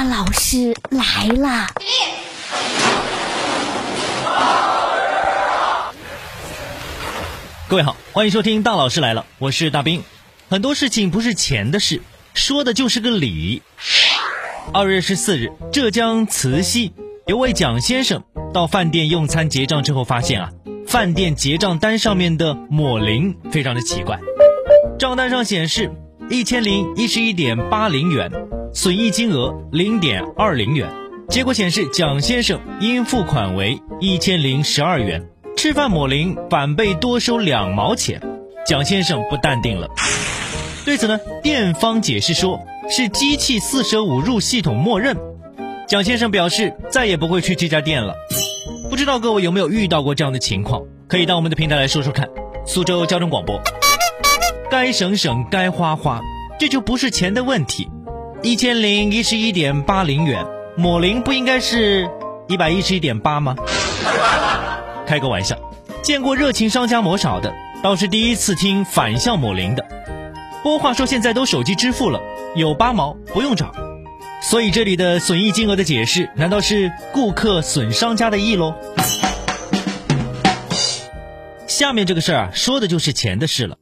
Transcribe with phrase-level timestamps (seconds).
[0.00, 1.66] 大老师来了！
[7.68, 10.02] 各位好，欢迎收听《大老师来了》，我是大兵。
[10.48, 12.00] 很多事情不是钱的事，
[12.32, 13.60] 说的就是个理。
[14.72, 16.94] 二月十四日，浙江慈溪
[17.26, 20.48] 有位蒋先生到饭店用餐，结账之后发现啊，
[20.86, 24.18] 饭店结账单上面的抹零非常的奇怪，
[24.98, 25.92] 账单上显示
[26.30, 28.39] 一千零一十一点八零元。
[28.72, 30.88] 损益金额零点二零元，
[31.28, 35.28] 结果显示蒋先生应付款为一千零十二元。
[35.56, 38.22] 吃饭抹零反被多收两毛钱，
[38.64, 39.88] 蒋先生不淡定了。
[40.84, 45.16] 对此呢，店方解释说是机器四舍五入系统默认。
[45.88, 48.14] 蒋先生表示再也不会去这家店了。
[48.88, 50.82] 不知道各位有没有遇到过这样的情况？
[51.08, 52.28] 可以到我们的平台来说说看。
[52.64, 53.60] 苏州交通广播，
[54.70, 56.20] 该省省该花花，
[56.58, 57.88] 这就不是钱的问题。
[58.42, 62.08] 一千零一十一点八零元抹零不应该是
[62.48, 63.54] 一百一十一点八吗？
[65.06, 65.58] 开个玩笑，
[66.00, 67.52] 见过热情商家抹少的，
[67.82, 69.86] 倒是第一次听反向抹零的。
[70.62, 72.18] 不过话说，现在都手机支付了，
[72.56, 73.72] 有八毛不用找，
[74.40, 78.74] 所以这里的损益金额的解释，难道是顾客损商家的意喽？
[81.66, 83.76] 下面这个事儿啊，说的就是钱的事了。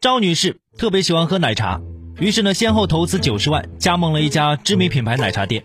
[0.00, 1.80] 赵女士特别喜欢喝奶茶，
[2.20, 5.64] 于是呢，先后投资九十万加盟了一家知名品牌奶茶店，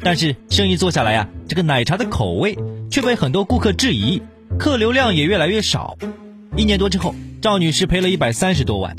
[0.00, 2.58] 但是生意做下来呀，这个奶茶的口味
[2.90, 4.22] 却被很多顾客质疑。
[4.58, 5.96] 客流量也越来越少，
[6.56, 8.94] 一年多之后，赵女士赔了一百三十多万。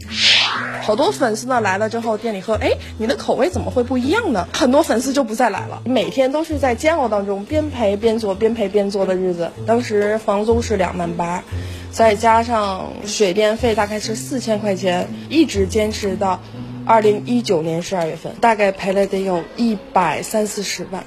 [0.82, 4.48] 好多粉丝呢来了之后，店里喝，哎，你的口味怎么会不一样呢？
[4.52, 5.84] 很多粉丝就不再来了。
[5.86, 9.52] 每天都是在煎熬当中，边赔边做，边赔边做的日子。
[9.68, 11.44] 当时房租是两万八，
[11.92, 16.42] 再加上水电费大概是四千块钱，一直坚持到
[16.86, 21.04] 二零一九年十二月份，大概赔了得有一百三四十万。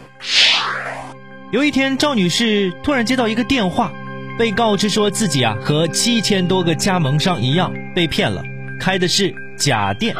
[1.52, 3.92] 有一天，赵女士突然接到一个电话。
[4.38, 8.40] 被告知说自己啊和七千多个加盟商一样被骗了，
[8.78, 10.14] 开的是假店。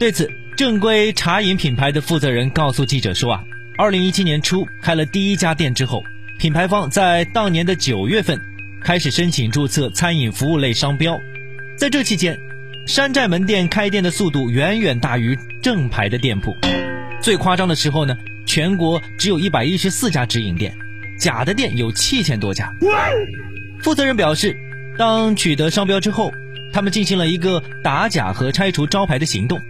[0.00, 3.44] 对此，正规茶饮品牌的负责人告诉记者说啊，
[3.78, 6.02] 二零一七年初开了第一家店之后，
[6.40, 8.40] 品牌方在当年的九月份
[8.82, 11.16] 开始申请注册餐饮服务类商标，
[11.78, 12.36] 在这期间，
[12.86, 16.56] 山寨门店开店的速度远远大于正牌的店铺，
[17.20, 18.16] 最夸张的时候呢，
[18.46, 20.72] 全国只有一百一十四家直营店。
[21.18, 22.70] 假的店有七千多家。
[23.82, 24.56] 负责人表示，
[24.96, 26.30] 当取得商标之后，
[26.72, 29.60] 他们进行了一个打假和拆除招牌的行动，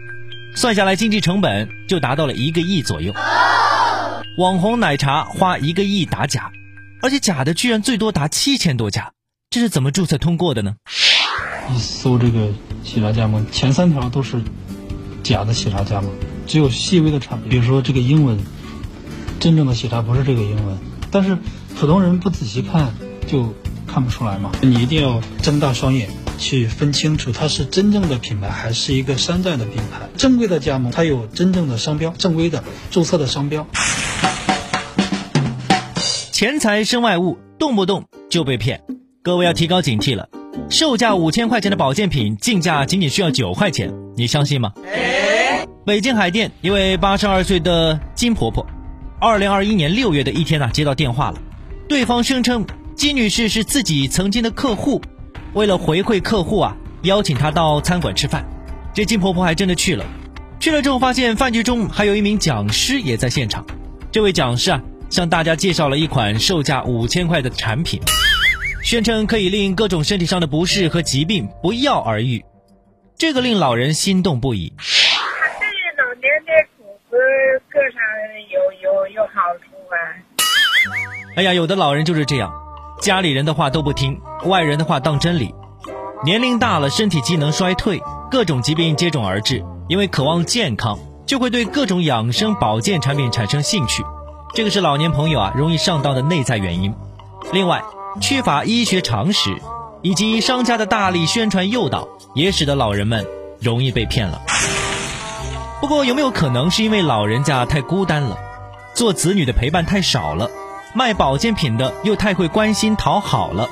[0.54, 3.14] 算下来经济成本就达到了一个亿左右。
[4.36, 6.52] 网红奶茶花一个亿打假，
[7.00, 9.12] 而且假的居然最多达七千多家，
[9.48, 10.74] 这是怎么注册通过的呢？
[11.74, 12.48] 一搜这个
[12.84, 14.40] 喜茶加盟，前三条都是
[15.22, 16.10] 假的喜茶加盟，
[16.46, 18.38] 只有细微的差别，比如说这个英文，
[19.40, 20.78] 真正的喜茶不是这个英文。
[21.10, 21.36] 但是
[21.78, 22.94] 普通人不仔细看
[23.26, 23.54] 就
[23.86, 30.08] 看不出来嘛，你一定要睁大双眼去分清楚，它是真正的品牌还是一个山寨的品牌。
[30.16, 33.66] 正规的加盟，它有真正的商标，正规的注册的商标。
[36.32, 38.82] 钱财身外物，动不动就被骗，
[39.22, 40.28] 各位要提高警惕了。
[40.68, 44.72] 售价五千块钱的保健品，进价仅仅需要九块钱，你相信吗？
[45.84, 48.66] 北京海淀一位八十二岁的金婆婆。
[49.20, 51.38] 二零二一年六月的一天呢，接到电话了，
[51.88, 55.00] 对方声称金女士是自己曾经的客户，
[55.54, 58.44] 为了回馈客户啊，邀请她到餐馆吃饭。
[58.92, 60.04] 这金婆婆还真的去了，
[60.58, 63.64] 去了之后发现饭局中还有一名讲师也在现场。
[64.10, 68.00] 这位讲师啊，向大家介绍了一款售价五千块的产品，
[68.86, 72.44] 宣称可以令各种身体上的不适和疾病不药而愈，
[73.18, 74.72] 这个令老人心动不已。
[74.78, 75.66] 对
[75.98, 77.18] 老年的骨骼
[77.68, 78.00] 各上
[78.48, 79.98] 有有有好处啊
[81.34, 82.54] 哎呀，有的老人就是这样，
[83.00, 85.52] 家里人的话都不听，外人的话当真理。
[86.24, 88.00] 年龄大了，身体机能衰退，
[88.30, 89.64] 各种疾病接踵而至。
[89.88, 90.96] 因为渴望健康，
[91.26, 94.04] 就会对各种养生保健产品产生兴趣，
[94.54, 96.94] 这个是老年朋友啊容易上当的内在原因。
[97.52, 97.82] 另外，
[98.20, 99.56] 缺乏医学常识，
[100.02, 103.26] 以及商家的大力宣传诱导，也使得老人们
[103.60, 104.42] 容易被骗了。
[105.80, 108.38] 不过，有没有可能是因为老人家太孤单了？
[108.94, 110.50] 做子女的陪伴太少了，
[110.94, 113.68] 卖保健品的又太会关心讨好了。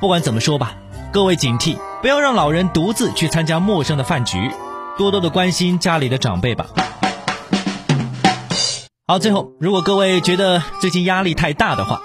[0.00, 0.74] 不管怎么说吧，
[1.12, 4.50] 各位警惕，不要让老人独自去参加陌生的饭局，
[4.98, 6.66] 多多的关心家里的长辈吧。
[9.06, 12.02] 好，最后，如果各位觉得最近压力太大的话，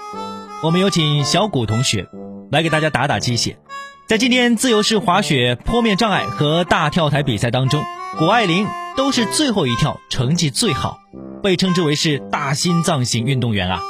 [0.60, 2.08] 我们有请小谷同学
[2.50, 3.60] 来给大家打打鸡血。
[4.08, 7.80] 在今天自由式滑雪坡面障碍和大跳台比赛当中，
[8.18, 8.66] 谷爱凌
[8.96, 10.98] 都是最后一跳，成绩最好。
[11.44, 13.80] 被称之为是大心脏型运动员啊，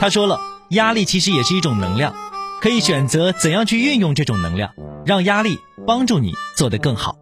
[0.00, 2.12] 他说了，压力其实也是一种能量，
[2.60, 4.72] 可以选择怎样去运用这种能量，
[5.06, 7.14] 让压力帮助你做得更好。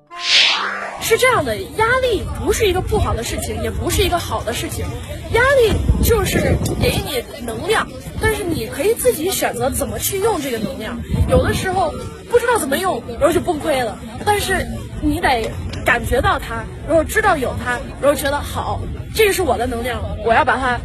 [1.06, 4.85] 是这样的，压力不是一个不好的事情，也不是一个好的事情。
[5.32, 5.73] 压力
[6.03, 7.87] 就是给你能量，
[8.20, 11.00] 但是你可以自己选择怎么去用这个能量。
[11.29, 11.94] 有的时候
[12.29, 13.97] 不知道怎么用，然后就崩溃了。
[14.25, 14.67] 但是
[15.00, 15.49] 你得
[15.85, 18.81] 感觉到它，然后知道有它，然后觉得好，
[19.14, 20.81] 这个是我的能量，我要把它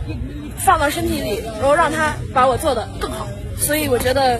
[0.55, 3.27] 放到身体里，然后让它把我做的更好。
[3.57, 4.39] 所以我觉得。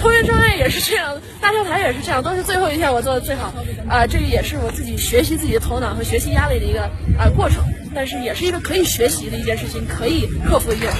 [0.00, 3.52] 拖延障碍也是这样，大跳台也是这样，都是最后一天我做的最好。
[3.88, 6.82] 啊，这个也是我自己学习自己的头脑和学习压力的一个
[7.18, 7.62] 啊过程，
[7.94, 10.96] 但是也是一个可以学习的一件事情，可以克服的一件事。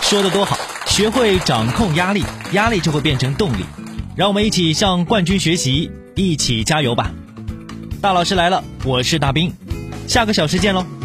[0.00, 3.64] 说的多好，学会掌控压力，压力就会变成动力。
[4.16, 7.10] 让我们一起向冠军学习，一起加油吧！
[8.00, 9.52] 大老师来了，我是大兵，
[10.06, 11.01] 下个小时见喽。